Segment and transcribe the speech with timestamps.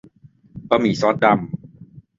[0.69, 1.35] บะหมี่ซอสดำ